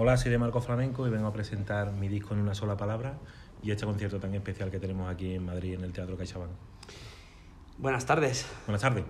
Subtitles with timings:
[0.00, 3.18] Hola, soy de Marco Flamenco y vengo a presentar mi disco en una sola palabra
[3.64, 6.52] y este concierto tan especial que tenemos aquí en Madrid, en el Teatro CaixaBank.
[7.78, 8.46] Buenas tardes.
[8.68, 9.04] Buenas tardes.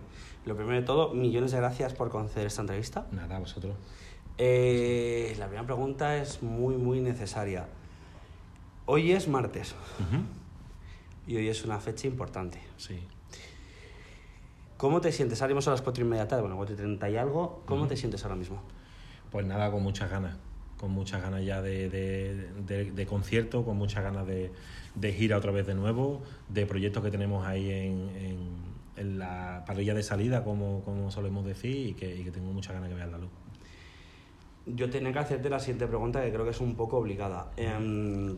[0.46, 3.06] Lo primero de todo, millones de gracias por conceder esta entrevista.
[3.12, 3.76] Nada, a vosotros.
[4.38, 7.68] Eh, la primera pregunta es muy, muy necesaria.
[8.86, 9.74] Hoy es martes
[11.26, 12.62] y hoy es una fecha importante.
[12.78, 12.98] Sí.
[14.78, 15.40] ¿Cómo te sientes?
[15.40, 17.62] Salimos a las 4 y media tarde, bueno, 4 y 30 y algo.
[17.66, 18.62] ¿Cómo te sientes ahora mismo?
[19.30, 20.47] Pues nada, con muchas ganas.
[20.78, 24.52] Con muchas ganas ya de, de- de- de concierto, con muchas ganas de,
[24.94, 29.64] de gira otra vez de nuevo, de proyectos que tenemos ahí en, en- en la
[29.66, 32.94] parrilla de salida, como, como solemos decir, y que, y que tengo muchas ganas que
[32.94, 33.30] vean la luz.
[34.66, 37.50] Yo tenía que hacerte la siguiente pregunta que creo que es un poco obligada.
[37.56, 38.36] Em,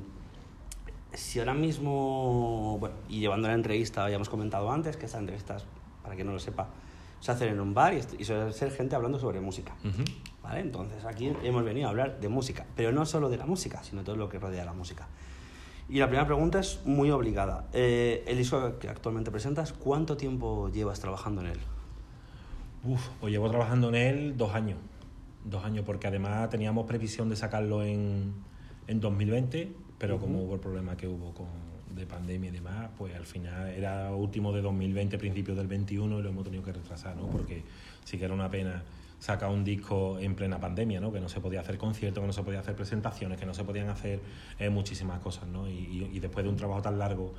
[1.13, 5.65] si ahora mismo, bueno, y llevando la entrevista, habíamos comentado antes que estas entrevistas,
[6.03, 6.69] para quien no lo sepa,
[7.21, 9.75] se hacen en un bar y, y suele ser gente hablando sobre música.
[10.51, 10.63] ¿Vale?
[10.63, 14.03] Entonces aquí hemos venido a hablar de música, pero no solo de la música, sino
[14.03, 15.07] todo lo que rodea la música.
[15.89, 17.69] Y la primera pregunta es muy obligada.
[17.73, 21.59] Eh, el disco que actualmente presentas, ¿cuánto tiempo llevas trabajando en él?
[22.83, 24.79] Uf, pues llevo trabajando en él dos años.
[25.45, 28.35] Dos años, porque además teníamos previsión de sacarlo en,
[28.89, 31.47] en 2020, pero como hubo el problema que hubo con,
[31.95, 36.23] de pandemia y demás, pues al final era último de 2020, principio del 21 y
[36.23, 37.29] lo hemos tenido que retrasar, ¿no?
[37.29, 37.63] Porque
[38.03, 38.83] sí que era una pena
[39.21, 41.13] sacar un disco en plena pandemia, ¿no?
[41.13, 43.63] Que no se podía hacer conciertos, que no se podía hacer presentaciones, que no se
[43.63, 44.21] podían hacer
[44.59, 45.69] eh, muchísimas cosas, ¿no?
[45.69, 47.33] Y, y- y después de un trabajo tan largo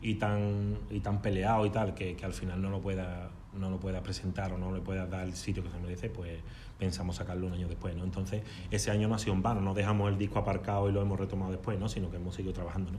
[0.00, 3.70] y tan, y tan peleado y tal, que, que al final no lo pueda no
[3.70, 6.38] lo pueda presentar o no le pueda dar el sitio que se merece, pues
[6.78, 8.04] pensamos sacarlo un año después, ¿no?
[8.04, 11.02] Entonces, ese año no ha sido en vano, no dejamos el disco aparcado y lo
[11.02, 11.88] hemos retomado después, ¿no?
[11.88, 12.98] Sino que hemos seguido trabajando, ¿no?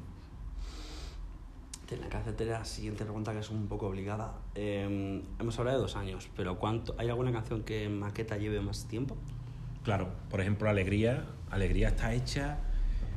[1.90, 4.36] Tenía que hacerte la siguiente pregunta que es un poco obligada.
[4.54, 8.86] Eh, hemos hablado de dos años, pero ¿cuánto, ¿hay alguna canción que maqueta lleve más
[8.88, 9.18] tiempo?
[9.84, 12.60] Claro, por ejemplo, Alegría, Alegría está hecha,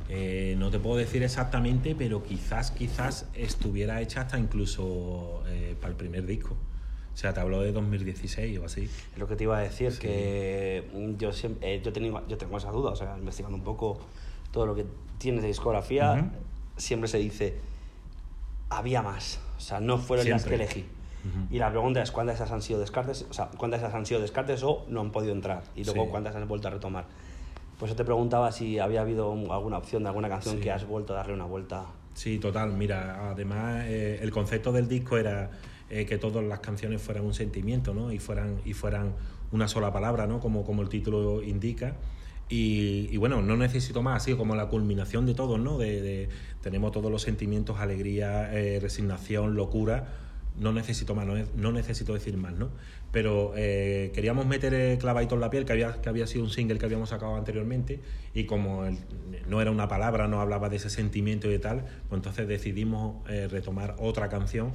[0.09, 5.91] eh, no te puedo decir exactamente, pero quizás, quizás estuviera hecha hasta incluso eh, para
[5.91, 6.55] el primer disco.
[7.13, 8.85] O sea, te hablo de 2016 o así.
[8.85, 9.99] Es lo que te iba a decir, Sí.
[9.99, 13.63] que mm, yo, siempre, eh, yo, tengo, yo tengo esa duda, o sea, investigando un
[13.63, 13.99] poco
[14.51, 14.87] todo lo que
[15.19, 16.29] tienes de discografía, Ujú.
[16.77, 17.53] siempre se dice,
[18.77, 20.65] había más, o sea, no fueron las que Siempre.
[20.65, 20.85] elegí.
[21.49, 23.25] Y la pregunta es, ¿cuántas esas han sido descartes?
[23.29, 25.63] O sea, ¿cuántas esas han sido descartes o no han podido entrar?
[25.73, 26.09] Y luego, Sí.
[26.11, 27.05] ¿cuántas han vuelto a retomar?
[27.79, 30.61] Pues yo te preguntaba si había habido un- alguna opción de alguna canción Sí.
[30.61, 31.85] que has vuelto a darle una vuelta.
[32.13, 32.73] Sí, total.
[32.73, 35.49] Mira, además eh, el concepto del disco era
[35.89, 38.11] eh, que todas las canciones fueran un sentimiento, ¿no?
[38.11, 39.13] Y fueran, y fueran
[39.51, 40.39] una sola palabra, ¿no?
[40.39, 41.95] Como, como el título indica.
[42.49, 45.77] Y, y bueno, no necesito más, así como la culminación de todo, ¿no?
[45.77, 46.29] De, de-
[46.61, 50.13] tenemos todos los sentimientos, alegría, eh, resignación, locura.
[50.59, 52.69] No necesito más, no, no necesito decir más, ¿no?
[53.11, 56.51] Pero eh, queríamos meter eh, Clavadito en la piel, que había, que había sido un
[56.51, 58.01] single que habíamos sacado anteriormente,
[58.35, 58.99] y como el-
[59.47, 63.47] no era una palabra, no hablaba de ese sentimiento y tal, pues entonces decidimos eh,
[63.49, 64.73] retomar otra canción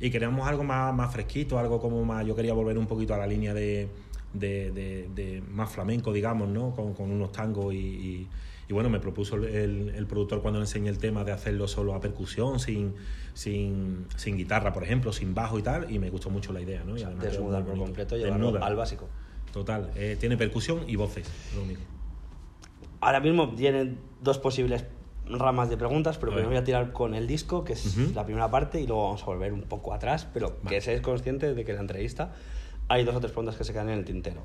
[0.00, 2.26] y queríamos algo más, más fresquito, algo como más.
[2.26, 3.88] Yo quería volver un poquito a la línea de,
[4.34, 6.72] de, de- de más flamenco, digamos, ¿no?
[6.72, 8.28] Con, con unos tangos y, y-
[8.68, 11.94] y bueno, me propuso el, el- productor cuando le enseñé el tema de hacerlo solo
[11.94, 12.94] a percusión, sin,
[13.34, 16.82] sin, sin guitarra, por ejemplo, sin bajo y tal, y me gustó mucho la idea,
[16.84, 16.96] ¿no?
[16.98, 18.66] Y además Desnudar por completo, llevarlo Desnuda.
[18.66, 19.08] al básico.
[19.52, 21.80] Total, eh, tiene percusión y voces, lo único.
[23.00, 24.84] Ahora mismo tienen dos posibles
[25.26, 28.14] ramas de preguntas, pero primero voy a tirar con el disco, que es Ujú.
[28.14, 30.76] la primera parte, y luego vamos a volver un poco atrás, pero Vale.
[30.76, 32.32] que seáis conscientes de que la entrevista
[32.88, 34.42] hay dos o tres preguntas que se quedan en el tintero.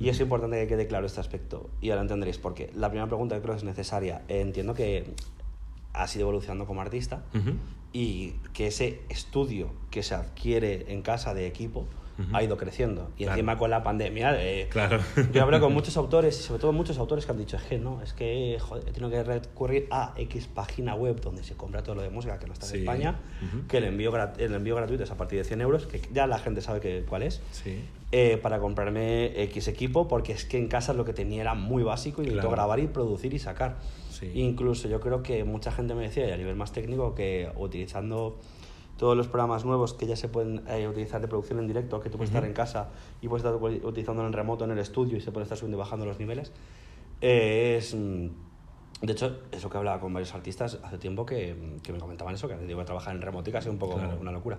[0.00, 2.70] Y es importante que quede claro este aspecto, y ahora entenderéis por qué.
[2.74, 4.22] La primera pregunta que creo que es necesaria.
[4.28, 5.04] Eh, entiendo que
[5.92, 7.52] has ido evolucionando como artista Ujú.
[7.92, 11.86] y que ese estudio que se adquiere en casa de equipo
[12.32, 13.10] Ha ido creciendo.
[13.16, 13.32] Y Claro.
[13.32, 14.36] encima con la pandemia...
[14.40, 15.00] eh, Claro.
[15.32, 17.78] yo hablo con muchos autores, y sobre todo muchos autores que han dicho, es que
[17.78, 21.82] no, es que joder, he tenido que recurrir a X página web donde se compra
[21.82, 22.74] todo lo de música, que no está Sí.
[22.76, 23.20] en España,
[23.68, 26.38] que el envío, el envío gratuito es a partir de 100 euros, que ya la
[26.38, 27.80] gente sabe que, cuál es, Sí.
[28.12, 31.82] eh, para comprarme X equipo, porque es que en casa lo que tenía era muy
[31.82, 32.56] básico y necesito Claro.
[32.56, 33.76] grabar y producir y sacar.
[34.10, 34.30] Sí.
[34.34, 38.38] Incluso yo creo que mucha gente me decía, y a nivel más técnico, que utilizando
[38.96, 42.10] todos los programas nuevos que ya se pueden eh, utilizar de producción en directo, que
[42.10, 42.38] tú puedes Ujú.
[42.38, 45.44] estar en casa y puedes estar utilizándolo en remoto en el estudio y se puede
[45.44, 46.52] estar subiendo y bajando los niveles,
[47.20, 47.94] eh, es...
[47.94, 48.28] mm,
[49.02, 52.48] De hecho, eso que hablaba con varios artistas hace tiempo que, que me comentaban eso,
[52.48, 54.16] que iba a trabajar en remótica, ha sido un poco Claro.
[54.20, 54.58] una locura.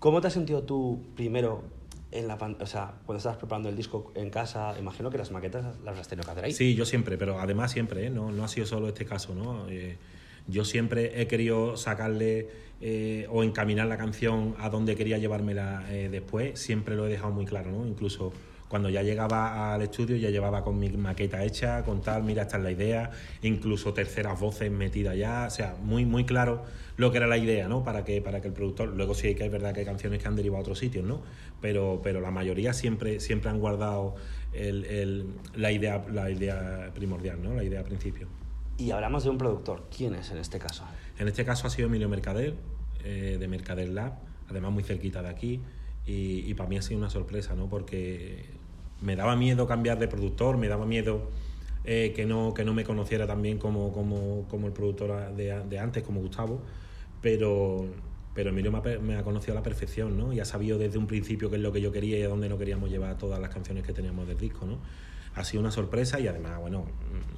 [0.00, 1.62] ¿Cómo te has sentido tú primero
[2.10, 4.74] en la o sea, cuando estabas preparando el disco en casa?
[4.78, 6.52] Imagino que las maquetas las has tenido que hacer ahí.
[6.52, 8.10] Sí, yo siempre, pero además siempre, ¿eh?
[8.10, 9.68] no, no ha sido solo este caso, ¿no?
[9.68, 9.98] Eh,
[10.48, 12.48] yo siempre he querido sacarle
[12.80, 17.32] eh, o encaminar la canción a donde quería llevármela eh, después, siempre lo he dejado
[17.32, 17.86] muy claro, ¿no?
[17.86, 18.32] Incluso
[18.68, 22.56] cuando ya llegaba al estudio ya llevaba con mi maqueta hecha, con tal, mira, esta
[22.56, 23.10] es la idea,
[23.42, 26.64] incluso terceras voces metidas ya, o sea, muy, muy claro
[26.96, 27.84] lo que era la idea, ¿no?
[27.84, 30.26] Para que, para que el productor, luego sí que es verdad que hay canciones que
[30.28, 31.22] han derivado a otros sitios, ¿no?
[31.60, 34.16] Pero, pero la mayoría siempre, siempre han guardado
[34.52, 37.54] el- el- la, idea, la idea primordial, ¿no?
[37.54, 38.26] La idea al principio.
[38.78, 39.88] Y hablamos de un productor.
[39.94, 40.84] ¿Quién es en este caso?
[41.18, 42.54] En este caso ha sido Emilio Mercader,
[43.04, 44.18] eh, de Mercader Lab,
[44.48, 45.60] además muy cerquita de aquí,
[46.04, 47.68] y, y para mí ha sido una sorpresa, ¿no?
[47.68, 48.50] Porque
[49.00, 51.30] me daba miedo cambiar de productor, me daba miedo
[51.84, 55.62] eh, que, no, que no me conociera tan bien como, como, como el productor de,
[55.68, 56.60] de antes, como Gustavo,
[57.22, 57.86] pero,
[58.34, 60.32] pero Emilio me ha, me ha conocido a la perfección, ¿no?
[60.32, 62.48] Y ha sabido desde un principio qué es lo que yo quería y a dónde
[62.48, 64.78] no queríamos llevar todas las canciones que teníamos del disco, ¿no?
[65.36, 66.84] Ha sido una sorpresa y además, bueno,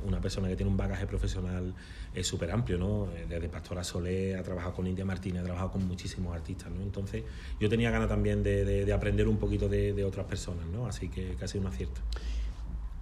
[0.06, 1.74] una persona que tiene un bagaje profesional
[2.14, 3.08] eh, súper amplio, ¿no?
[3.12, 6.80] Eh, Desde Pastora Solé, ha trabajado con India Martínez, ha trabajado con muchísimos artistas, ¿no?
[6.82, 7.24] Entonces,
[7.60, 10.86] yo tenía ganas también de, de- de aprender un poquito de, de otras personas, ¿no?
[10.86, 12.00] Así que, que ha sido un acierto.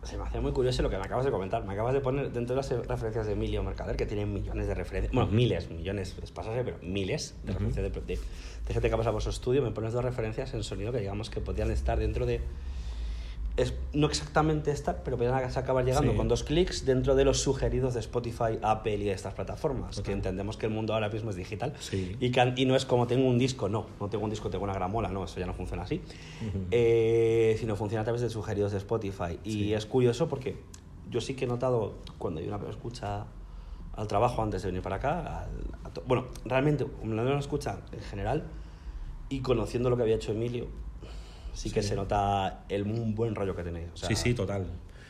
[0.02, 1.64] Se me hacía muy curioso lo que me acabas de comentar.
[1.64, 4.74] Me acabas de poner dentro de las referencias de Emilio Mercader, que tiene millones de
[4.74, 5.12] referencias.
[5.12, 7.64] Bueno, miles, millones, es pasarse, pero miles de Ujú.
[7.64, 8.18] referencias de,
[8.72, 9.62] gente que ha pasado por su estudio.
[9.62, 12.40] Me pones dos referencias en sonido que digamos que podían estar dentro de.
[13.56, 16.16] Es, no exactamente estar, pero podían acabar llegando Sí.
[16.18, 20.00] con dos clics dentro de los sugeridos de Spotify, Apple y de estas plataformas.
[20.02, 21.72] Que entendemos que el mundo ahora mismo es digital.
[21.80, 22.16] Sí.
[22.20, 23.86] Y, que han- y no es como tengo un disco, no.
[23.98, 25.24] No tengo un disco, tengo una gramola, no.
[25.24, 26.02] Eso ya no funciona así.
[26.70, 29.38] Eh, sino funciona a través de sugeridos de Spotify.
[29.42, 29.74] Y Sí.
[29.74, 30.56] es curioso porque
[31.10, 33.24] yo sí que he notado cuando hay una escucha
[33.94, 35.48] al trabajo antes de venir para acá, al-
[35.84, 38.44] a to- bueno, realmente, una escucha en general
[39.30, 40.66] y conociendo lo que había hecho Emilio,
[41.56, 41.88] sí que Sí.
[41.90, 43.88] se nota el un buen rollo que tenéis.
[43.94, 44.66] O sea, sí, sí, total.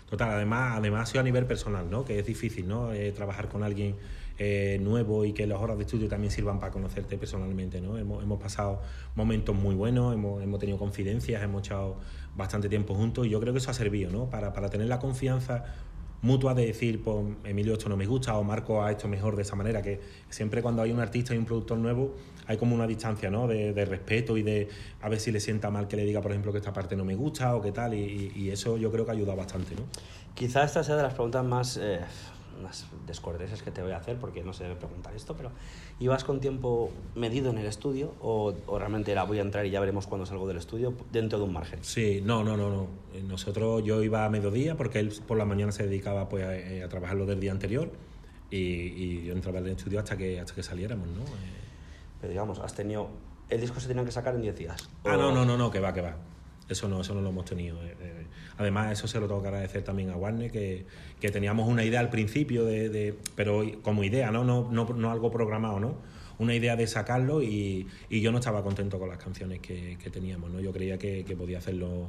[0.09, 2.05] Total, además, además ha sido a nivel personal, ¿no?
[2.05, 2.93] Que es difícil, ¿no?
[2.93, 3.97] Eh, trabajar con alguien
[4.39, 7.97] eh, nuevo y que las horas de estudio también sirvan para conocerte personalmente, ¿no?
[7.99, 8.81] Hemos, hemos pasado
[9.15, 11.97] momentos muy buenos, hemos, hemos tenido confidencias, hemos echado
[12.37, 14.31] bastante tiempo juntos y yo creo que eso ha servido, ¿no?
[14.31, 15.65] Para, para tener la confianza
[16.23, 19.43] mutua de decir, pues Emilio esto no me gusta o Marco ha hecho mejor de
[19.43, 22.15] esa manera, que siempre cuando hay un artista y un productor nuevo
[22.47, 23.47] hay como una distancia, ¿no?
[23.49, 24.69] De, de respeto y de
[25.03, 27.05] a ver si le sienta mal que le diga, por ejemplo, que esta parte no
[27.05, 29.83] me gusta o qué tal y, y- eso yo creo que ayuda bastante, ¿no?
[30.35, 32.01] Quizá esta sea de las preguntas más, eh,
[32.63, 35.51] más descorteses que te voy a hacer, porque no se debe preguntar esto, pero
[35.99, 39.71] ¿ibas con tiempo medido en el estudio o, o realmente era voy a entrar y
[39.71, 41.79] ya veremos cuando salgo del estudio dentro de un margen?
[41.83, 42.87] Sí, no, no, no, no.
[43.15, 46.57] Eh, Nosotros, yo iba a mediodía porque él por la mañana se dedicaba pues a,
[46.57, 47.91] eh, a trabajar lo del día anterior
[48.51, 51.23] y, y yo entraba en el estudio hasta que, hasta que saliéramos, ¿no?
[52.21, 53.09] Pero digamos, has tenido...
[53.49, 54.89] El disco se tenía que sacar en 10 días.
[55.05, 56.17] Ah, no, no, no, no, que va, que va.
[56.69, 57.81] Eso no, eso no lo hemos tenido.
[57.85, 58.27] eh, eh.
[58.59, 60.85] Además, eso se lo tengo que agradecer también a Warner, que,
[61.21, 64.43] que teníamos una idea al principio, de, de- pero como idea, ¿no?
[64.43, 65.95] No, no, no algo programado, ¿no?
[66.39, 70.11] Una idea de sacarlo y, y yo no estaba contento con las canciones que, que
[70.11, 70.59] teníamos, ¿no?
[70.59, 72.09] Yo creía que, que podía hacerlo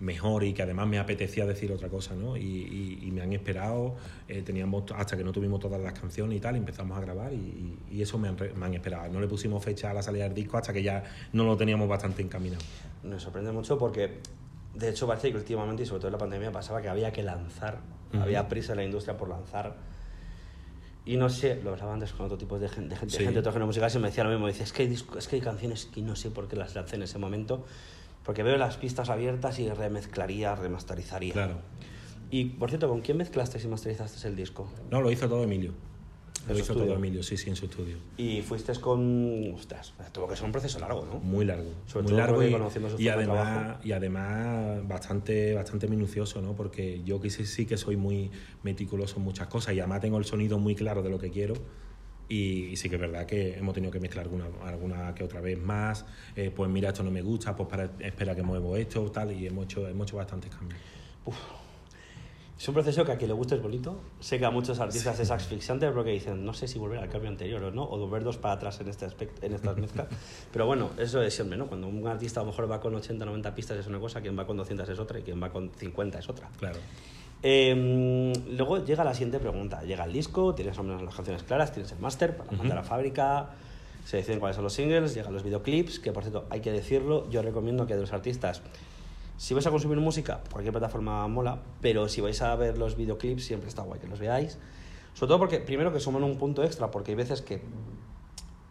[0.00, 2.36] mejor y que además me apetecía decir otra cosa, ¿no?
[2.36, 3.94] Y, y- y me han esperado,
[4.28, 7.78] eh, teníamos hasta que no tuvimos todas las canciones y tal, empezamos a grabar y,
[7.90, 9.10] y- eso me han, me han esperado.
[9.12, 11.88] No le pusimos fecha a la salida del disco hasta que ya no lo teníamos
[11.88, 12.62] bastante encaminado.
[13.04, 14.18] Me sorprende mucho porque,
[14.74, 17.22] de hecho, parece que últimamente, y sobre todo en la pandemia, pasaba que había que
[17.22, 17.78] lanzar,
[18.12, 18.20] Ujú.
[18.22, 19.76] había prisa en la industria por lanzar.
[21.06, 23.24] Y no sé, lo hablaba antes con otro tipo de gente, de gente, Sí.
[23.24, 24.46] de otros géneros musicales y me decía lo mismo.
[24.48, 26.96] Dice, es que, hay es que hay canciones que no sé por qué las lancé
[26.96, 27.64] en ese momento,
[28.24, 31.32] porque veo las pistas abiertas y remezclaría, remasterizaría.
[31.32, 31.58] Claro.
[32.30, 34.68] Y, por cierto, ¿con quién mezclaste y masterizaste el disco?
[34.90, 35.72] No, lo hizo todo Emilio.
[36.42, 36.86] ¿En Lo hizo estudio?
[36.86, 37.96] todo Emilio, sí, sí, en su estudio.
[38.16, 39.54] Y fuiste con...
[39.54, 41.18] Ostras, tuvo que ser un proceso largo, ¿no?
[41.20, 41.70] Muy largo.
[41.86, 46.42] Sobre muy todo largo y, conociendo su y de además, y además bastante, bastante minucioso,
[46.42, 46.54] ¿no?
[46.54, 48.30] Porque yo que sí, sí que soy muy
[48.62, 51.54] meticuloso en muchas cosas y además tengo el sonido muy claro de lo que quiero.
[52.28, 55.40] Y, y sí que es verdad que hemos tenido que mezclar alguna, alguna que otra
[55.40, 56.06] vez más.
[56.36, 59.32] Eh, pues mira, esto no me gusta, pues para, espera que muevo esto, tal.
[59.32, 60.80] Y hemos hecho, hemos hecho bastantes cambios.
[62.58, 64.00] Es un proceso que a quien le gusta es bonito.
[64.20, 67.28] Sé que a muchos artistas es asfixiante porque dicen, no sé si volver al cambio
[67.28, 70.06] anterior o no, o volver dos para atrás en, este aspecto, en estas mezclas.
[70.52, 71.66] Pero bueno, eso es siempre, ¿no?
[71.66, 74.38] Cuando un artista a lo mejor va con 80, 90 pistas es una cosa, quien
[74.38, 76.48] va con 200 es otra y quien va con 50 es otra.
[76.58, 76.78] Claro.
[77.42, 79.82] Eh, luego llega la siguiente pregunta.
[79.82, 82.78] Llega el disco, tienes más o menos las canciones claras, tienes el máster para mandar
[82.78, 83.50] a la fábrica,
[84.04, 87.28] se deciden cuáles son los singles, llegan los videoclips, que por cierto, hay que decirlo,
[87.30, 88.62] yo recomiendo que de los artistas
[89.36, 93.44] Si vais a consumir música, cualquier plataforma mola, pero si vais a ver los videoclips,
[93.44, 94.58] siempre está guay que los veáis.
[95.14, 97.62] Sobre todo porque, primero, que suman un punto extra, porque hay veces que,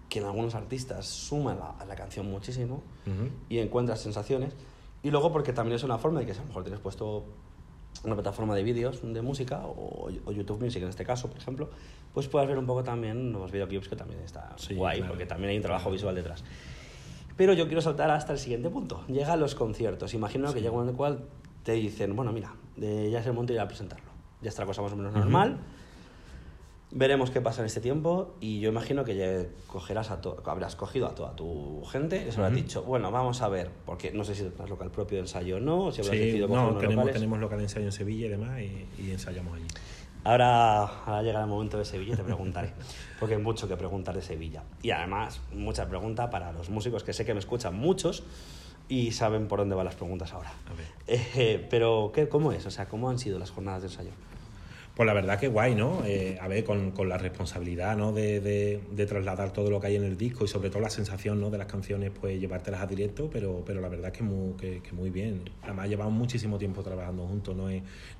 [0.10, 3.29] que en algunos artistas suman la- a la canción muchísimo Ujú.
[3.50, 4.53] y encuentras sensaciones.
[5.03, 7.25] Y luego porque también es una forma de que si a lo mejor tienes puesto
[8.05, 11.70] una plataforma de vídeos de música o, o YouTube Music en este caso, por ejemplo,
[12.13, 15.12] pues puedas ver un poco también los videoclips que también está Sí, guay claro.
[15.13, 16.43] porque también hay un trabajo visual detrás.
[17.36, 19.04] Pero yo quiero saltar hasta el siguiente punto.
[19.08, 20.13] Llegan los conciertos.
[20.13, 21.30] Imagino que llega un momento en el cual
[21.63, 24.06] te dicen, bueno, mira, eh, ya es el momento de ir a presentarlo.
[24.42, 25.58] Ya está la cosa más o menos normal.
[26.96, 31.08] Veremos qué pasa en este tiempo y yo imagino que ya cogerás a habrás cogido
[31.08, 34.36] a toda tu gente y les habrás dicho, bueno, vamos a ver, porque no sé
[34.36, 36.82] si tendrás local propio de ensayo o no, si habrás Sí, decidido coger no, unos
[36.82, 37.13] tenemos, locales.
[37.20, 39.66] tenemos local de ensayo en Sevilla y demás y, y ensayamos allí.
[40.24, 42.74] Ahora, ahora llegará el momento de Sevilla y te preguntaré,
[43.20, 44.63] porque hay mucho que preguntar de Sevilla.
[44.82, 48.24] Y además, mucha pregunta para los músicos, que sé que me escuchan muchos
[48.88, 50.53] y saben por dónde van las preguntas ahora.
[50.72, 50.88] A ver.
[51.08, 52.65] Eh, pero, ¿qué, ¿cómo es?
[52.65, 54.12] O sea, ¿cómo han sido las jornadas de ensayo?
[54.95, 56.03] Pues la verdad que guay, ¿no?
[56.05, 58.12] Eh, a ver, con, con la responsabilidad, ¿no?
[58.13, 60.91] De, de- de trasladar todo lo que hay en el disco y sobre todo la
[60.91, 61.50] sensación, ¿no?
[61.50, 64.81] De las canciones, pues llevártelas a directo, pero, pero la verdad es que muy, que,
[64.83, 65.50] que muy bien.
[65.63, 67.69] Además, llevamos muchísimo tiempo trabajando juntos, no,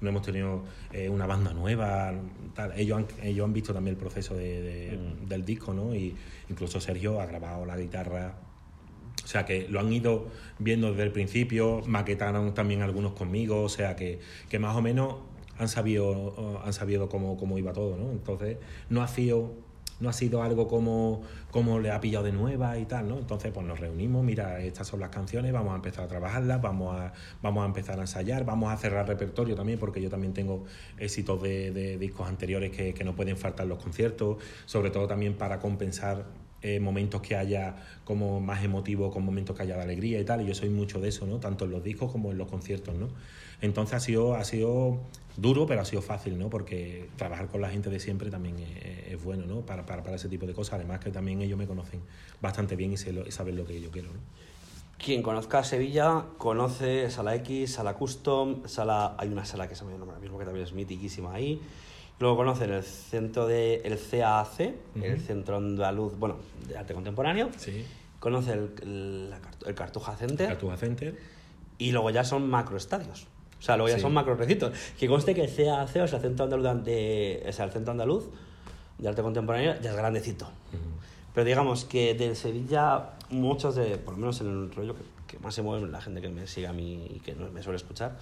[0.02, 2.12] no hemos tenido eh, una banda nueva,
[2.56, 2.72] tal.
[2.76, 5.94] Ellos han, ellos han visto también el proceso de- de- del disco, ¿no?
[5.94, 6.16] Y
[6.50, 8.34] incluso Sergio ha grabado la guitarra
[9.24, 10.28] o sea que lo han ido
[10.60, 15.16] viendo desde el principio, maquetaron también algunos conmigo, o sea que, que más o menos
[15.58, 18.12] han sabido, han sabido cómo, cómo iba todo, ¿no?
[18.12, 18.58] Entonces
[18.90, 19.54] no ha sido,
[20.00, 23.20] no ha sido algo como, como le ha pillado de nueva y tal, ¿no?
[23.20, 27.00] Entonces pues nos reunimos, mira, estas son las canciones, vamos a empezar a trabajarlas, vamos
[27.00, 30.66] a, vamos a empezar a ensayar, vamos a cerrar repertorio también, porque yo también tengo
[30.98, 35.36] éxitos de, de discos anteriores que, que no pueden faltar los conciertos, sobre todo también
[35.36, 36.26] para compensar
[36.66, 40.42] eh, momentos que haya como más emotivos, con momentos que haya de alegría y tal,
[40.42, 41.38] y yo soy mucho de eso, ¿no?
[41.38, 43.10] Tanto en los discos como en los conciertos, ¿no?
[43.64, 45.00] Entonces ha sido, ha sido
[45.38, 46.50] duro, pero ha sido fácil, ¿no?
[46.50, 49.62] Porque trabajar con la gente de siempre también es, es bueno, ¿no?
[49.62, 52.02] Para, para, para ese tipo de cosas, además que también ellos me conocen
[52.42, 54.20] bastante bien y, sé lo- y saben lo que yo quiero, ¿no?
[55.04, 59.92] Quien conozca Sevilla conoce Sala X, Sala Custom, sala hay una sala que se me
[59.94, 61.60] llama ahora mismo que también es mitiquísima ahí.
[62.20, 64.60] Luego conocen el centro de el CAC,
[65.02, 65.22] el Ujú.
[65.26, 66.36] Centro Andaluz, bueno,
[66.68, 67.50] de arte contemporáneo.
[67.58, 67.84] Sí.
[68.20, 69.34] Conoce el, el,
[69.66, 71.18] el Cartuja Center Cartuja Center.
[71.80, 73.28] y luego ya son macroestadios.
[73.64, 74.02] O sea, luego ya Sí.
[74.02, 74.74] son macro recintos.
[75.00, 77.92] Que conste que el CAC, o sea, el Centro Andaluz de, o sea, el Centro
[77.92, 78.26] Andaluz
[78.98, 80.50] de Arte Contemporáneo ya es grandecito.
[81.34, 85.40] Pero digamos que de Sevilla, muchos de, por lo menos en el rollo que, que
[85.40, 87.78] más se mueve, la gente que me sigue a mí y que no me suele
[87.78, 88.18] escuchar,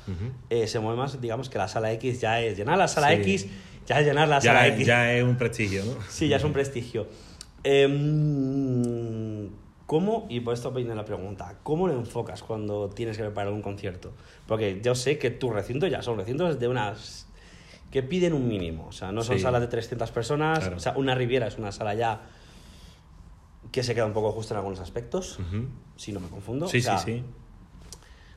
[0.51, 3.15] eh, se mueve más, digamos que la sala X ya es llenar la sala Sí.
[3.15, 3.47] X,
[3.87, 4.85] ya es llenar la sala X.
[4.85, 5.93] ya es un prestigio, ¿no?
[6.07, 7.07] Sí, ya es un prestigio.
[7.63, 9.49] Em,
[9.91, 13.61] ¿Cómo, y por esto viene la pregunta, cómo lo enfocas cuando tienes que preparar un
[13.61, 14.13] concierto?
[14.47, 17.27] Porque yo sé que tus recintos ya son recintos de unas
[17.91, 19.43] que piden un mínimo, o sea, no son Sí.
[19.43, 20.77] salas de 300 personas, Claro.
[20.77, 22.21] o sea, una Riviera es una sala ya
[23.73, 25.39] que se queda un poco justa en algunos aspectos,
[25.97, 26.69] si no me confundo.
[26.69, 27.23] Sí, O sea, sí, sí.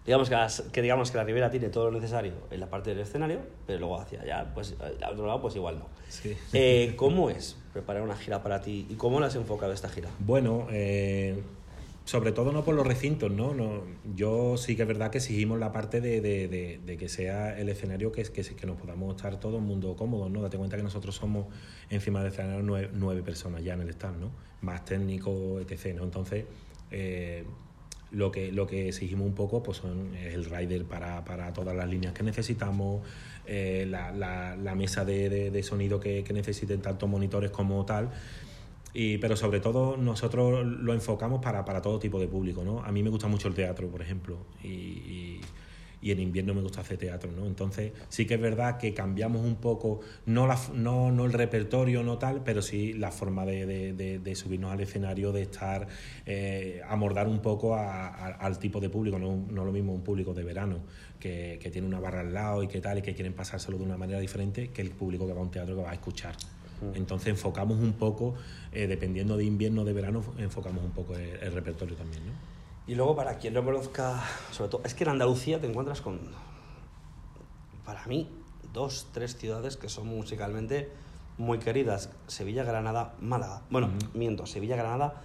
[0.04, 2.90] Digamos que, las- que digamos que la Riviera tiene todo lo necesario en la parte
[2.90, 5.86] del escenario, pero luego hacia allá, pues al otro lado, pues igual no.
[6.08, 6.36] Sí.
[6.52, 10.10] Eh, ¿Cómo es preparar una gira para ti y cómo la has enfocado esta gira?
[10.18, 11.42] Bueno, eh,
[12.04, 13.54] sobre todo no por los recintos, ¿no?
[13.54, 13.82] no
[14.14, 17.58] yo sí que es verdad que exigimos la parte de, de- de- de que sea
[17.58, 20.42] el escenario que, que, que nos podamos estar todo el mundo cómodos, ¿no?
[20.42, 21.46] Date cuenta que nosotros somos
[21.88, 24.30] encima del escenario nueve, nueve personas ya en el stand, ¿no?
[24.60, 26.04] Más técnico, etc., ¿no?
[26.04, 26.44] Entonces,
[26.90, 27.44] eh,
[28.14, 31.88] lo que, lo que exigimos un poco pues son, el rider para, para todas las
[31.88, 33.02] líneas que necesitamos,
[33.46, 38.10] eh, la, la- la mesa de, de- sonido que, que necesiten tanto monitores como tal.
[38.92, 42.80] Y, pero sobre todo nosotros lo enfocamos para, para todo tipo de público, ¿no?
[42.84, 45.40] A mí me gusta mucho el teatro, por ejemplo, y-
[46.04, 47.46] y en invierno me gusta hacer teatro, ¿no?
[47.46, 52.02] Entonces sí que es verdad que cambiamos un poco, no, la, no, no el repertorio,
[52.02, 55.88] no tal, pero sí la forma de, de- de- de subirnos al escenario, de estar,
[56.26, 60.02] eh, amordar un poco a- a- al tipo de público, no, no lo mismo un
[60.04, 60.80] público de verano,
[61.18, 63.84] que, que tiene una barra al lado y que tal, y que quieren pasárselo de
[63.84, 66.34] una manera diferente que el público que va a un teatro que va a escuchar.
[66.94, 68.34] Entonces enfocamos un poco,
[68.72, 72.53] eh, dependiendo de invierno o de verano, enfocamos un poco el, el repertorio también, ¿no?
[72.86, 76.20] Y luego, para quien no conozca, sobre todo, es que en Andalucía te encuentras con,
[77.84, 78.28] para mí,
[78.72, 80.90] dos, tres ciudades que son musicalmente
[81.38, 82.10] muy queridas.
[82.26, 83.62] Sevilla, Granada, Málaga.
[83.70, 85.22] Bueno, miento, Sevilla, Granada.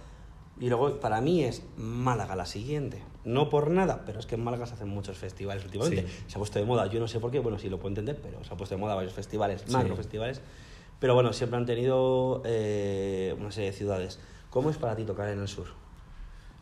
[0.58, 3.02] Y luego, para mí, es Málaga la siguiente.
[3.24, 6.06] No por nada, pero es que en Málaga se hacen muchos festivales últimamente.
[6.08, 6.24] Sí.
[6.28, 8.18] Se ha puesto de moda, yo no sé por qué, bueno, sí lo puedo entender,
[8.22, 9.72] pero se ha puesto de moda varios festivales, Sí.
[9.72, 10.40] macro festivales.
[10.98, 14.18] Pero bueno, siempre han tenido eh, una serie de ciudades.
[14.50, 15.66] ¿Cómo es para ti tocar en el sur?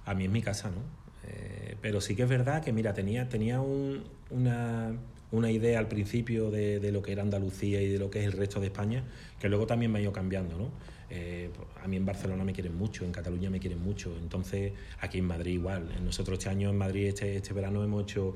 [0.09, 0.83] A mí es mi casa, ¿no?
[1.29, 4.93] Eh, pero sí que es verdad que, mira, tenía, tenía un, una,
[5.31, 8.27] una, idea al principio de, de, lo que era Andalucía y de lo que es
[8.27, 9.05] el resto de España,
[9.39, 10.71] que luego también me ha ido cambiando, ¿no?
[11.11, 11.51] Eh,
[11.83, 15.25] a mí en Barcelona me quieren mucho, en Cataluña me quieren mucho, entonces aquí en
[15.25, 15.89] Madrid igual.
[16.05, 18.35] Nosotros este año en Madrid, este, este verano, hemos hecho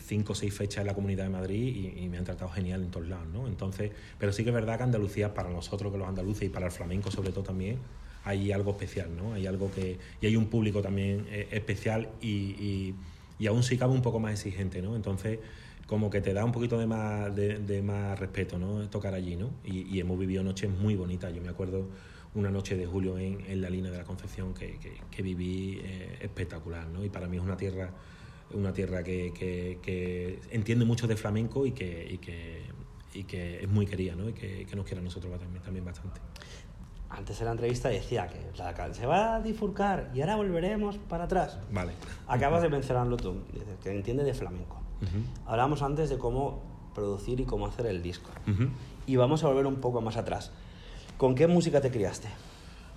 [0.00, 2.90] cinco o seis fechas en la Comunidad de Madrid y, me han tratado genial en
[2.90, 3.46] todos lados, ¿no?
[3.46, 6.66] Entonces, pero sí que es verdad que Andalucía, para nosotros que los andaluces y para
[6.66, 7.78] el flamenco sobre todo también,
[8.24, 9.34] hay algo especial, ¿no?
[9.34, 9.98] Hay algo que...
[10.20, 12.94] y hay un público también eh, especial y, y,
[13.38, 14.96] y, aún sí cabe un poco más exigente, ¿no?
[14.96, 15.38] Entonces,
[15.86, 18.88] como que te da un poquito de más, de, más respeto, ¿no?
[18.90, 19.50] Tocar allí, ¿no?
[19.64, 21.34] Y, hemos vivido noches muy bonitas.
[21.34, 21.88] Yo me acuerdo
[22.34, 24.78] una noche de julio en, en la línea de la Concepción que,
[25.10, 27.04] que, viví eh, espectacular, ¿no?
[27.04, 27.90] Y para mí es una tierra
[28.52, 29.32] una tierra que,
[29.82, 32.62] que, entiende mucho de flamenco y que, y que,
[33.14, 34.28] y que es muy querida ¿no?
[34.28, 36.20] y que, nos quiere a nosotros también, también bastante.
[37.10, 38.38] Antes en la entrevista decía que
[38.92, 41.58] se va a difurcar y ahora volveremos para atrás.
[41.70, 41.92] Vale.
[42.26, 43.42] Acabas de mencionarlo tú,
[43.82, 44.80] que entiende de flamenco.
[45.46, 46.62] Hablábamos antes de cómo
[46.94, 48.30] producir y cómo hacer el disco.
[49.06, 50.52] Y vamos a volver un poco más atrás.
[51.16, 52.28] ¿Con qué música te criaste?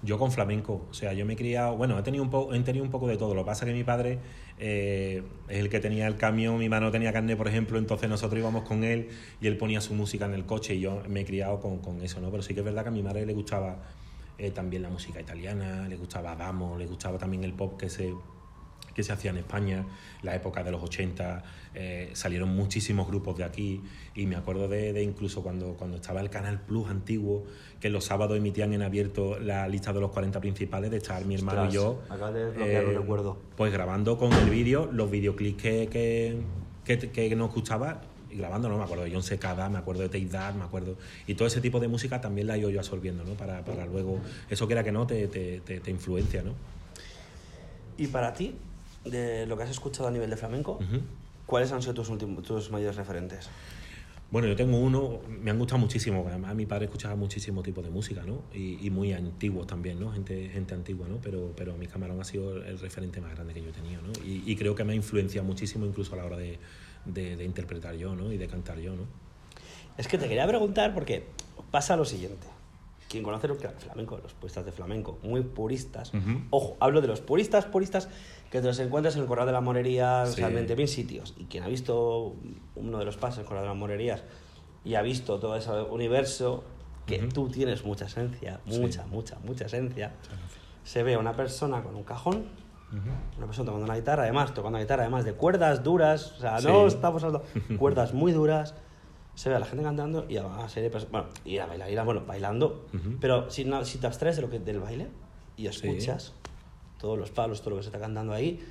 [0.03, 2.59] Yo con flamenco, o sea, yo me he criado, bueno, he tenido un, poco, he
[2.61, 3.35] tenido un poco de todo.
[3.35, 4.17] Lo que pasa es que mi padre
[4.57, 8.39] eh, es el que tenía el camión, mi mano tenía carne, por ejemplo, entonces nosotros
[8.39, 11.25] íbamos con él y él ponía su música en el coche y yo me he
[11.25, 12.31] criado con, con eso, ¿no?
[12.31, 13.77] Pero sí que es verdad que a mi madre le gustaba
[14.37, 18.13] eh, también la música italiana, le gustaba Damo, le gustaba también el pop que se
[18.93, 19.85] que se hacía en España,
[20.21, 23.81] la época de los 80, eh, salieron muchísimos grupos de aquí
[24.15, 27.45] y me acuerdo de, incluso cuando, cuando estaba el Canal Plus antiguo,
[27.79, 31.35] que los sábados emitían en abierto la lista de los 40 principales, de estar mi
[31.35, 32.01] hermano y yo,
[32.59, 33.37] eh, recuerdo.
[33.55, 36.43] pues grabando con el vídeo los videoclips que,
[36.83, 40.09] que, que, nos gustaba y grabando, no me acuerdo de John Secada, me acuerdo de
[40.09, 40.95] Teidad, me acuerdo.
[41.27, 43.33] Y todo ese tipo de música también la he ido yo absorbiendo, ¿no?
[43.33, 44.19] Para, para luego,
[44.49, 46.53] eso que era que no, te, te, te, te influencia, ¿no?
[47.97, 48.55] ¿Y para ti,
[49.05, 50.79] de lo que has escuchado a nivel de flamenco,
[51.45, 53.49] ¿cuáles han sido tus, últimos, tus mayores referentes?
[54.31, 57.89] Bueno, yo tengo uno, me han gustado muchísimo, además mi padre escuchaba muchísimo tipo de
[57.89, 58.43] música, ¿no?
[58.53, 60.13] Y, muy antiguos también, ¿no?
[60.13, 61.17] Gente, gente antigua, ¿no?
[61.17, 64.13] Pero, pero mi camarón ha sido el referente más grande que yo he tenido, ¿no?
[64.25, 66.59] Y, creo que me ha influenciado muchísimo incluso a la hora de,
[67.05, 68.31] de, interpretar yo, ¿no?
[68.31, 69.03] Y de cantar yo, ¿no?
[69.97, 71.27] Es que te quería preguntar porque
[71.69, 72.47] pasa lo siguiente.
[73.09, 76.13] Quien conoce el flamenco, los puristas de flamenco, muy puristas.
[76.49, 78.07] Ojo, hablo de los puristas, puristas
[78.49, 81.33] que te los encuentras en el Corral de las Morerías, realmente bien sitios.
[81.37, 82.35] Y quien ha visto
[82.75, 84.23] uno de los pasos del Corral de las Morerías
[84.85, 86.63] y ha visto todo ese universo,
[87.05, 90.13] que tú tienes mucha esencia, mucha, mucha, mucha esencia,
[90.83, 92.45] se ve a una persona con un cajón,
[93.37, 96.59] una persona tocando una guitarra, además, tocando una guitarra, además de cuerdas duras, o sea,
[96.59, 98.75] no estamos hablando, cuerdas muy duras,
[99.35, 101.65] se ve a la gente cantando y a una serie de personas, bueno, y a
[101.65, 102.85] bailar, bueno, bailando,
[103.19, 105.07] pero si, no, si te abstraes de lo que, del baile
[105.57, 106.33] y escuchas
[106.99, 108.63] todos los palos, todo lo que se está cantando ahí,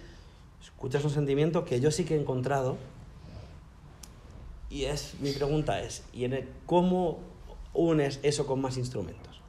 [0.62, 2.76] escuchas un sentimiento que yo sí que he encontrado
[4.68, 7.18] y es, mi pregunta es, ¿y en cómo
[7.72, 9.40] unes eso con más instrumentos?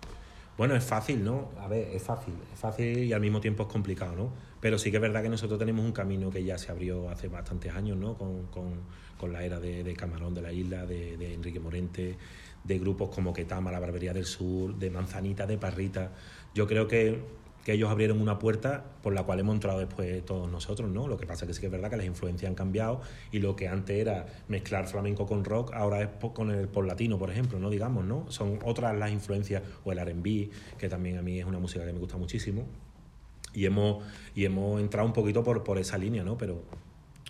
[0.58, 1.50] Bueno, es fácil, ¿no?
[1.60, 4.30] A ver, es fácil, es fácil y al mismo tiempo es complicado, ¿no?
[4.62, 7.28] Pero sí que es verdad que nosotros tenemos un camino que ya se abrió hace
[7.28, 8.16] bastantes años, ¿no?
[8.16, 8.82] Con, con,
[9.18, 12.18] con la era de, de, Camarón de la Isla, de, Enrique Morente,
[12.64, 16.12] de grupos como Ketama, La Barbería del Sur, de Manzanita, de Parrita.
[16.54, 20.52] Yo creo que que ellos abrieron una puerta por la cual hemos entrado después todos
[20.52, 21.08] nosotros, ¿no?
[21.08, 23.40] Lo que pasa es que sí que es verdad que las influencias han cambiado y
[23.40, 27.30] lo que antes era mezclar flamenco con rock, ahora es con el pop latino, por
[27.30, 27.70] ejemplo, ¿no?
[27.70, 28.26] Digamos, ¿no?
[28.30, 31.94] Son otras las influencias, o el R&B, que también a mí es una música que
[31.94, 32.66] me gusta muchísimo,
[33.54, 34.04] y hemos,
[34.36, 36.38] y hemos entrado un poquito por, por esa línea, ¿no?
[36.38, 36.64] Pero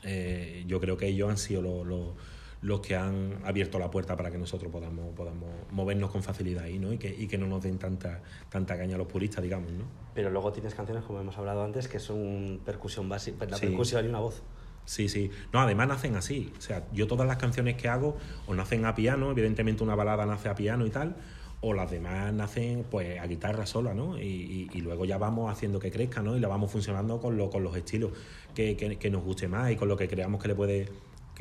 [0.03, 2.13] eh, yo creo que ellos han sido los
[2.61, 6.77] los que han abierto la puerta para que nosotros podamos, podamos movernos con facilidad ahí,
[6.77, 6.93] ¿no?
[6.93, 9.85] Y que, y que no nos den tanta, tanta caña a los puristas, digamos, ¿no?
[10.13, 14.09] Pero luego tienes canciones, como hemos hablado antes, que son percusión básica, la percusión y
[14.09, 14.43] una voz.
[14.85, 15.31] Sí, sí.
[15.53, 16.53] No, además nacen así.
[16.57, 20.25] O sea, yo todas las canciones que hago o nacen a piano, evidentemente una balada
[20.25, 21.15] nace a piano y tal,
[21.61, 24.17] o las demás nacen pues a guitarra sola, ¿no?
[24.17, 26.35] Y, y, luego ya vamos haciendo que crezca, ¿no?
[26.35, 28.11] Y la vamos funcionando con, lo, con los estilos
[28.55, 30.87] que, que, que, nos guste más y con lo que creamos que le puede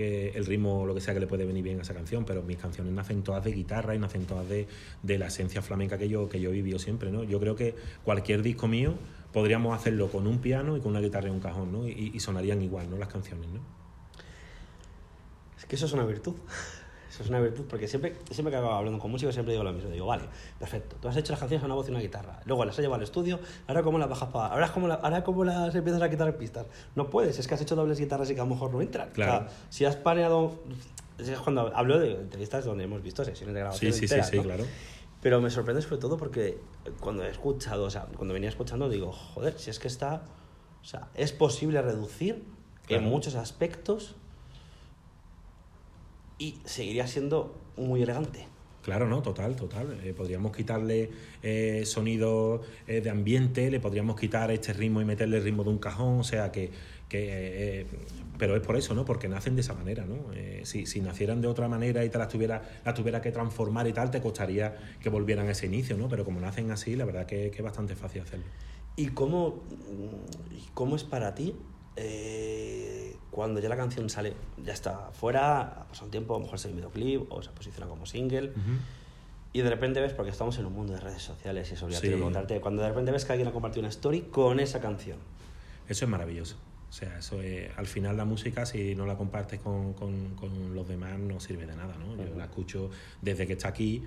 [0.01, 2.59] el ritmo lo que sea que le puede venir bien a esa canción, pero mis
[2.59, 4.67] canciones nacen todas de guitarra y nacen todas de,
[5.03, 7.25] de la esencia flamenca que yo, que yo he vivido siempre, ¿no?
[7.25, 8.95] Yo creo que cualquier disco mío
[9.33, 11.89] podríamos hacerlo con un piano y con una guitarra y un cajón, ¿no?
[11.89, 12.97] Y, y sonarían igual, ¿no?
[12.97, 13.61] Las canciones, ¿no?
[15.59, 16.35] Es que eso es una virtud
[17.23, 19.91] es una virtud porque siempre, siempre que acabo hablando con músicos siempre digo lo mismo.
[19.91, 20.25] Digo, vale,
[20.59, 22.81] perfecto, tú has hecho las canciones con una voz y una guitarra, luego las has
[22.81, 24.47] llevado al estudio, ahora cómo las bajas para...
[24.55, 26.67] Ahora cómo, ahora cómo las empiezas a quitar en pistas.
[26.95, 29.11] No puedes, es que has hecho dobles guitarras y que a lo mejor no entran.
[29.11, 29.47] Claro.
[29.69, 30.61] si has paneado...
[31.19, 34.39] Es cuando hablo de entrevistas donde hemos visto sesiones de grabación Sí, sí, sí, sí,
[34.39, 34.65] claro.
[35.21, 36.59] Pero me sorprende sobre todo porque
[36.99, 40.23] cuando he escuchado, o sea, cuando venía escuchando digo, joder, si es que está
[40.81, 42.43] O sea, es posible reducir
[42.87, 43.05] Claro.
[43.05, 44.17] en muchos aspectos
[46.41, 48.47] y seguiría siendo muy elegante.
[48.83, 50.01] Claro, no, total, total.
[50.03, 51.11] Eh, podríamos quitarle
[51.43, 55.71] eh, sonido eh, de ambiente, le podríamos quitar este ritmo y meterle el ritmo de
[55.71, 56.71] un cajón, o sea que...
[57.09, 57.87] que eh,
[58.39, 59.05] pero es por eso, ¿no?
[59.05, 60.17] Porque nacen de esa manera, ¿no?
[60.63, 63.93] Si, si nacieran de otra manera y te las tuviera, las tuviera que transformar y
[63.93, 66.09] tal, te costaría que volvieran a ese inicio, ¿no?
[66.09, 68.47] Pero como nacen así, la verdad que, que es bastante fácil hacerlo.
[68.97, 69.63] ¿Y cómo,
[70.73, 71.55] cómo es para ti
[73.31, 76.59] cuando ya la canción sale, ya está fuera, ha pasado un tiempo, a lo mejor
[76.59, 78.53] se ve videoclip o se posiciona como single,
[79.53, 81.99] y de repente ves, porque estamos en un mundo de redes sociales y eso, ya
[82.01, 82.07] Sí.
[82.09, 85.19] preguntarte, cuando de repente ves que alguien ha compartido una story con esa canción,
[85.89, 86.57] Eso es maravilloso.
[86.89, 90.73] O sea, eso es, al final la música, si no la compartes con, con- con
[90.75, 92.17] los demás, no sirve de nada, ¿no?
[92.17, 92.91] Yo la escucho
[93.23, 94.05] desde que está aquí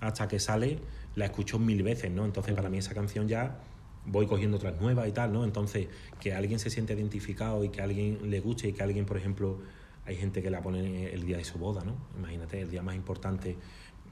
[0.00, 0.78] hasta que sale,
[1.14, 2.24] la escucho mil veces, ¿no?
[2.24, 3.58] Entonces, para mí esa canción ya
[4.06, 5.44] voy cogiendo otras nuevas y tal, ¿no?
[5.44, 5.88] Entonces,
[6.20, 9.16] que alguien se siente identificado y que a alguien le guste y que alguien, por
[9.16, 9.58] ejemplo,
[10.04, 11.96] hay gente que la pone el día de su boda, ¿no?
[12.16, 13.56] Imagínate, el día más importante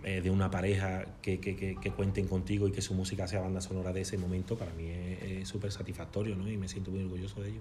[0.02, 3.40] eh, de una pareja que, que, que, que cuenten contigo y que su música sea
[3.40, 6.50] banda sonora de ese momento, para mí es súper satisfactorio, ¿no?
[6.50, 7.60] Y me siento muy orgulloso de ello.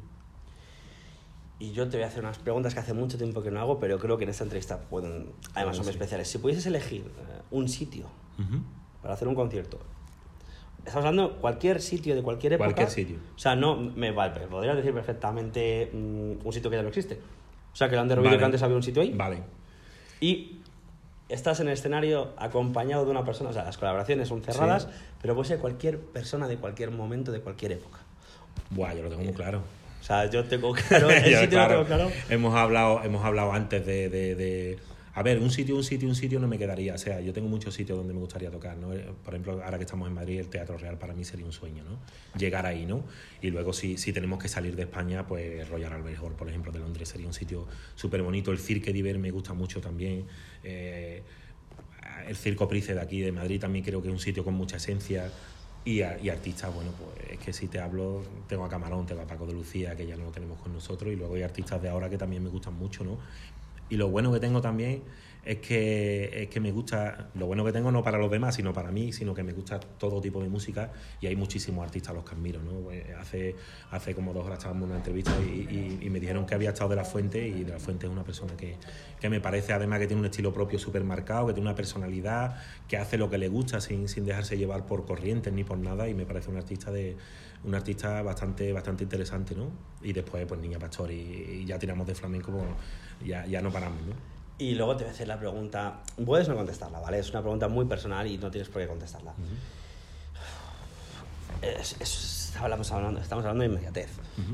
[1.59, 3.79] y yo te voy a hacer unas preguntas que hace mucho tiempo que no hago,
[3.79, 5.91] pero creo que en esta entrevista pueden, además son sí.
[5.91, 6.27] especiales.
[6.27, 8.07] Si pudieses elegir eh, un sitio
[9.01, 9.79] para hacer un concierto,
[10.85, 12.67] estamos hablando de cualquier sitio de cualquier época.
[12.73, 13.17] Cualquier sitio.
[13.35, 17.19] O sea, no, me vale, podrías decir perfectamente mm, un sitio que ya no existe.
[17.71, 18.37] O sea, que el Under Vale.
[18.37, 19.11] que antes había un sitio ahí.
[19.13, 19.39] Vale.
[20.19, 20.59] Y
[21.29, 24.89] estás en el escenario acompañado de una persona, o sea, las colaboraciones son cerradas, Sí.
[25.21, 27.99] pero puede ser cualquier persona de cualquier momento, de cualquier época.
[28.69, 29.61] Buah, yo lo tengo muy claro.
[29.99, 32.11] O sea, yo tengo claro, el Yo, sitio lo tengo claro.
[32.29, 34.77] Hemos hablado, hemos hablado antes de, de- de-
[35.15, 36.95] A ver, un sitio, un sitio, un sitio no me quedaría.
[36.95, 38.93] O sea, yo tengo muchos sitios donde me gustaría tocar, ¿no?
[38.93, 41.53] Eh, Por ejemplo, ahora que estamos en Madrid, el Teatro Real para mí sería un
[41.53, 41.99] sueño, ¿no?
[42.35, 43.03] Llegar ahí, ¿no?
[43.39, 46.71] Y luego, si, si tenemos que salir de España, pues Royal Albert Hall, por ejemplo,
[46.71, 48.51] de Londres sería un sitio súper bonito.
[48.51, 50.25] El Cirque d'Hiver me gusta mucho también.
[50.63, 51.21] Eh,
[52.27, 54.77] el Circo Price de aquí, de Madrid, también creo que es un sitio con mucha
[54.77, 55.29] esencia.
[55.85, 59.27] Y, y artistas, bueno, pues es que si te hablo, tengo a Camarón, tengo a
[59.27, 61.89] Paco de Lucía, que ya no lo tenemos con nosotros, y luego hay artistas de
[61.89, 63.19] ahora que también me gustan mucho, ¿no?
[63.89, 65.03] Y lo bueno que tengo también
[65.43, 68.71] es que, es que me gusta, lo bueno que tengo no para los demás, sino
[68.71, 72.13] para mí, sino que me gusta todo tipo de música y hay muchísimos artistas a
[72.13, 72.79] los que admiro, ¿no?
[72.79, 73.57] Pues hace,
[73.91, 76.91] hace como dos horas estábamos en una entrevista y, y- me dijeron que había estado
[76.91, 78.77] de la Fuente y de la Fuente es una persona que,
[79.19, 82.55] que me parece además que tiene un estilo propio súper marcado, que tiene una personalidad,
[82.87, 86.07] que hace lo que le gusta sin, sin dejarse llevar por corrientes ni por nada
[86.07, 87.17] y me parece un artista de
[87.63, 89.71] un artista bastante bastante interesante, ¿no?
[90.01, 92.63] Y después pues Niña Pastor y, ya tiramos de flamenco, pues,
[93.25, 94.13] ya, ya no paramos, ¿no?
[94.59, 97.19] Y luego te voy a hacer la pregunta, puedes no contestarla, ¿vale?
[97.19, 99.33] Es una pregunta muy personal y no tienes por qué contestarla.
[101.61, 104.09] Es- es- hablamos hablando, estamos hablando de inmediatez.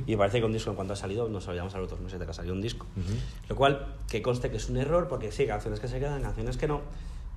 [0.05, 1.99] Y me parece que un disco en cuanto ha salido, nos olvidamos a los otros
[2.01, 2.86] meses de que ha salido un disco.
[3.47, 6.58] Lo cual, que conste que es un error, porque sí, canciones que se quedan, canciones
[6.58, 6.82] que no.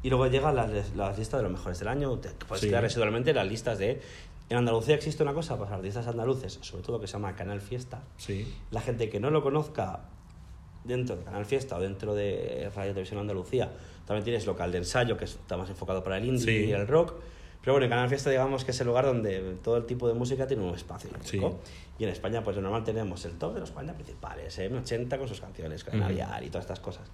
[0.03, 2.69] Y luego llegan las, las listas de los mejores del año, te puedes Sí.
[2.69, 4.03] quedar residualmente las listas de...
[4.51, 8.03] En Andalucía existe una cosa, pues artistas andaluces, sobre todo que se llama Canal Fiesta.
[8.19, 8.53] Sí.
[8.71, 10.01] La gente que no lo conozca
[10.85, 13.71] dentro de Canal Fiesta o dentro de Radio Televisión Andalucía,
[14.07, 16.65] también tienes local de ensayo, que está más enfocado para el indie Sí.
[16.71, 17.15] y el rock.
[17.61, 20.15] Pero bueno, en Canal Fiesta digamos que es el lugar donde todo el tipo de
[20.15, 21.11] música tiene un espacio.
[21.99, 25.29] Y en España, pues de normal tenemos el top de los 40 principales, M80 con
[25.29, 26.05] sus canciones, con Ujú.
[26.09, 27.05] Aviar y todas estas cosas.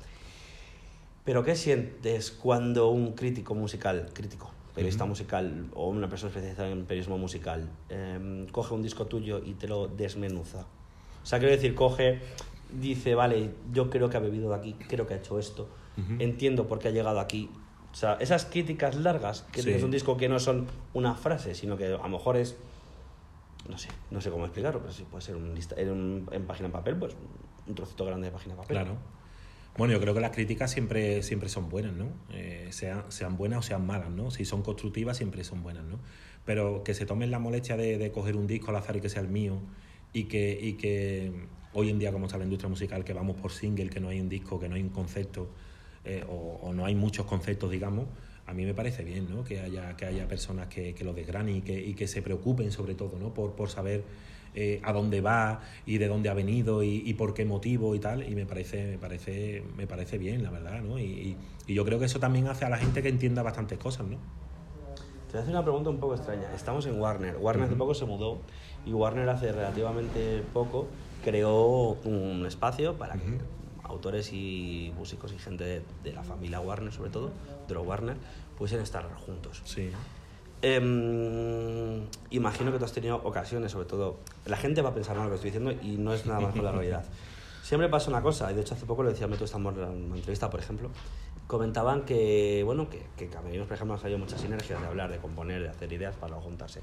[1.25, 6.87] Pero ¿qué sientes cuando un crítico musical, crítico, periodista musical o una persona especializada en
[6.87, 10.61] periodismo musical em, coge un disco tuyo y te lo desmenuza?
[11.23, 12.21] O sea, quiero decir, coge,
[12.73, 15.69] dice, vale, yo creo que ha bebido de aquí, creo que ha hecho esto,
[16.19, 17.51] entiendo por qué ha llegado aquí.
[17.91, 19.71] O sea, esas críticas largas, que Sí.
[19.71, 22.57] es un disco que no son una frase, sino que a lo mejor es
[23.69, 26.47] no sé, no sé cómo explicarlo, pero sí puede ser un lista, en, un- en
[26.47, 27.15] página en papel, pues
[27.67, 28.77] un trocito grande de página en papel.
[28.77, 28.97] Claro.
[29.77, 32.07] Bueno, yo creo que las críticas siempre, siempre son buenas, ¿no?
[32.33, 34.31] Eh, sean, sean buenas o sean malas, ¿no?
[34.31, 35.99] Si son constructivas, siempre son buenas, ¿no?
[36.47, 39.09] Pero que se tomen la molestia de, de coger un disco al azar y que
[39.11, 39.59] sea el mío
[40.15, 41.33] y que, y que
[41.73, 44.21] hoy en día, como está la industria musical, que vamos por single, que no hay
[44.21, 45.49] un disco, que no hay un concepto
[46.05, 48.07] eh, o, o no hay muchos conceptos, digamos,
[48.47, 49.45] a mí me parece bien, ¿no?
[49.45, 52.73] Que haya, que haya personas que, que lo desgranen y que, y que se preocupen
[52.73, 53.35] sobre todo, ¿no?
[53.35, 54.05] Por, saber
[54.55, 57.99] eh, a dónde va y de dónde ha venido y, y por qué motivo y
[57.99, 61.85] tal y me parece me parece me parece bien la verdad no y- y yo
[61.85, 64.17] creo que eso también hace a la gente que entienda bastantes cosas no
[65.29, 66.53] Te voy a hacer una pregunta un poco extraña.
[66.55, 67.37] Estamos en Warner.
[67.37, 68.39] Warner hace poco se mudó
[68.85, 70.89] y Warner hace relativamente poco
[71.23, 73.39] creó un espacio para que
[73.85, 77.31] autores y músicos y gente de, de la familia Warner, sobre todo,
[77.67, 78.17] de los Warner,
[78.57, 79.63] pudiesen estar juntos.
[79.65, 79.91] sí
[80.61, 84.17] Em, imagino que tú has tenido ocasiones, sobre todo.
[84.47, 86.55] La gente va a pensar mal lo que estoy diciendo y no es nada más
[86.55, 87.05] que la realidad.
[87.63, 90.17] Siempre pasa una cosa, y de hecho hace poco lo decía Meto Estamos en una
[90.17, 90.91] entrevista, por ejemplo.
[91.49, 95.19] Comentaban que, bueno, que, que Camerinos, por ejemplo, ha salido muchas sinergias de hablar, de
[95.19, 96.83] componer, de hacer ideas para juntarse.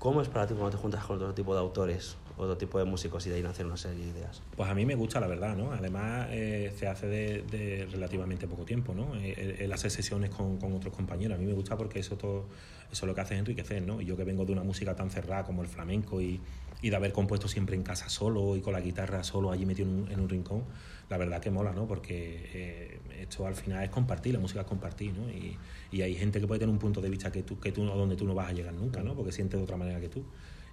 [0.00, 2.84] ¿Cómo es para ti cuando te juntas con otro tipo de autores, otro tipo de
[2.84, 4.42] músicos y de ahí nacer una serie de ideas?
[4.56, 5.70] Pues a mí me gusta, la verdad, ¿no?
[5.72, 9.14] Además, eh, se hace de, de, relativamente poco tiempo, ¿no?
[9.14, 11.36] El, el hacer sesiones con, con, otros compañeros.
[11.36, 12.46] A mí me gusta porque eso, todo,
[12.90, 14.00] eso es lo que hace enriquecer, ¿no?
[14.00, 16.40] Y yo que vengo de una música tan cerrada como el flamenco y,
[16.80, 19.88] y de haber compuesto siempre en casa solo y con la guitarra solo allí metido
[19.88, 20.64] en un, en un rincón,
[21.08, 21.86] la verdad que mola, ¿no?
[21.86, 25.28] Porque eh, esto al final es compartir, la música es compartir, ¿no?
[25.30, 25.56] Y,
[25.90, 28.16] y, hay gente que puede tener un punto de vista que tú, que tú, donde
[28.16, 29.14] tú no vas a llegar nunca, ¿no?
[29.14, 30.24] Porque siente de otra manera que tú.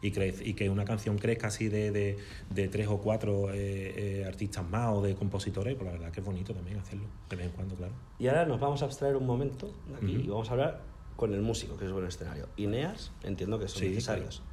[0.02, 2.18] Y, crece, y que una canción crezca así de, de,
[2.50, 6.22] de tres o cuatro eh, eh, artistas más o de compositores, pues la verdad que
[6.22, 7.92] es bonito también hacerlo, de vez en cuando, claro.
[8.18, 10.26] Y ahora nos vamos a abstraer un momento de aquí uh -huh.
[10.26, 10.82] y vamos a hablar
[11.18, 12.48] con el músico, que es buen escenario.
[12.56, 14.38] Ineas, entiendo que son sí, necesarios.
[14.38, 14.50] Claro.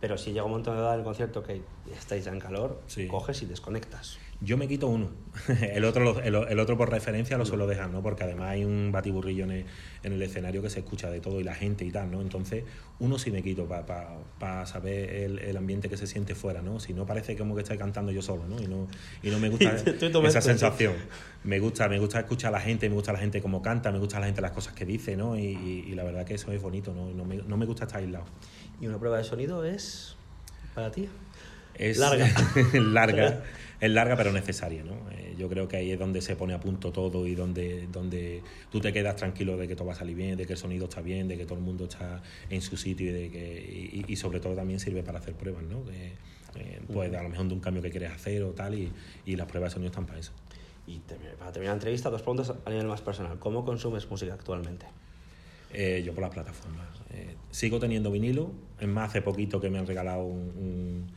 [0.00, 1.60] Pero si llega un momento de edad del concierto que
[1.92, 3.08] estáis ya en calor, sí.
[3.08, 4.18] coges y desconectas.
[4.40, 5.10] Yo me quito uno.
[5.72, 8.02] el, otro, el, el, otro por referencia lo suelo dejar, ¿no?
[8.02, 9.64] Porque además hay un batiburrillo en el,
[10.04, 12.20] en el, escenario que se escucha de todo y la gente y tal, ¿no?
[12.20, 12.62] Entonces,
[13.00, 16.62] uno sí me quito para pa, pa saber el, el, ambiente que se siente fuera,
[16.62, 16.78] ¿no?
[16.78, 18.60] Si no parece como que estoy cantando yo solo, ¿no?
[18.60, 18.86] Y no,
[19.24, 19.74] y no me gusta
[20.28, 20.94] esa sensación.
[21.42, 23.98] Me gusta, me gusta escuchar a la gente, me gusta la gente como canta, me
[23.98, 25.36] gusta la gente las cosas que dice, ¿no?
[25.36, 27.10] Y, y, y la verdad que eso es bonito, ¿no?
[27.10, 28.26] No me, no me gusta estar aislado.
[28.80, 30.16] ¿Y una prueba de sonido es
[30.74, 31.08] para ti?
[31.78, 32.28] Es larga.
[32.74, 33.44] larga.
[33.80, 35.10] es larga pero necesaria, ¿no?
[35.12, 38.42] Eh, yo creo que ahí es donde se pone a punto todo y donde, donde
[38.70, 40.86] tú te quedas tranquilo de que todo va a salir bien, de que el sonido
[40.86, 44.12] está bien, de que todo el mundo está en su sitio y, de que, y,
[44.12, 45.84] y sobre todo también sirve para hacer pruebas, ¿no?
[45.84, 46.12] Que,
[46.56, 48.90] eh, pues a lo mejor de un cambio que quieres hacer o tal y,
[49.26, 50.32] y las pruebas de sonido están para eso.
[50.86, 51.00] Y
[51.38, 53.38] para terminar la entrevista, dos preguntas a nivel más personal.
[53.38, 54.86] ¿Cómo consumes música actualmente?
[55.72, 56.86] Eh, yo por las plataformas.
[57.50, 61.10] Sigo teniendo vinilo, es más, hace poquito que me han regalado un, un,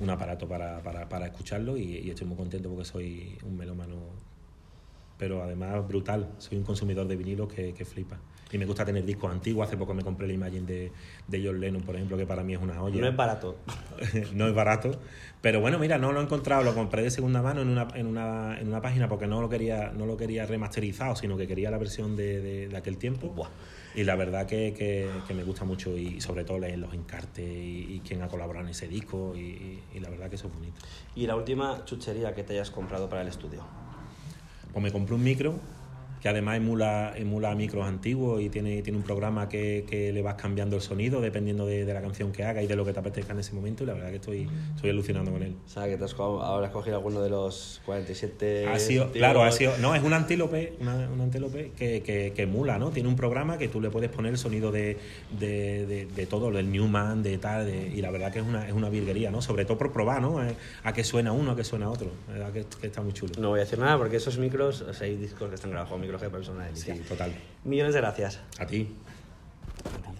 [0.00, 3.96] un aparato para, para, para escucharlo y, estoy muy contento porque soy un melómano,
[5.18, 8.18] pero además brutal, soy un consumidor de vinilo que, que flipa.
[8.52, 9.66] Y me gusta tener discos antiguos.
[9.66, 10.92] Hace poco me compré la imagen de,
[11.26, 13.00] de John Lennon, por ejemplo, que para mí es una olla.
[13.00, 13.56] No es barato.
[14.34, 14.92] no es barato.
[15.40, 16.62] Pero bueno, mira, no lo he encontrado.
[16.62, 19.48] Lo compré de segunda mano en una, en una, en una página porque no lo
[19.48, 23.28] quería, no lo quería remasterizado, sino que quería la versión de, de, de aquel tiempo.
[23.28, 23.48] Buah.
[23.96, 27.48] Y la verdad que, que, que, me gusta mucho y sobre todo leer los encartes
[27.48, 30.54] y, y quién ha colaborado en ese disco y, y, la verdad que eso es
[30.54, 30.74] bonito.
[31.14, 33.64] ¿Y la última chuchería que te hayas comprado para el estudio?
[34.70, 35.58] Pues me compré un micro
[36.26, 40.34] que además emula, emula micros antiguos y tiene, tiene un programa que, que, le vas
[40.34, 42.98] cambiando el sonido dependiendo de, de, la canción que haga y de lo que te
[42.98, 45.54] apetezca en ese momento y la verdad que estoy, estoy alucinando con él.
[45.64, 48.66] O sea, que te has, ahora has cogido alguno de los 47...
[48.66, 52.42] Ha sido, claro, ha sido, no, es un antílope, una, un antílope que, que, que,
[52.42, 52.90] emula, ¿no?
[52.90, 54.98] Tiene un programa que tú le puedes poner el sonido de,
[55.38, 58.72] de, de, de todo, del Newman, de tal, y la verdad que es una, es
[58.72, 59.42] una virguería, ¿no?
[59.42, 60.42] Sobre todo por probar, ¿no?
[60.42, 63.12] Eh, A qué suena uno, a qué suena otro, la verdad que, que está muy
[63.12, 63.32] chulo.
[63.38, 65.92] No voy a decir nada porque esos micros, o sea, hay discos que están grabados
[65.92, 67.32] con micros reloj de persona de Sí, total.
[67.64, 68.40] Millones de gracias.
[68.58, 68.94] A ti.
[70.06, 70.15] A ti.